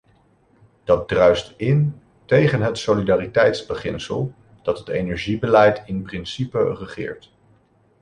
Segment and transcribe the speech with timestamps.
[0.83, 7.31] Dat druist in tegen het solidariteitsbeginsel, dat het energiebeleid in principe regeert.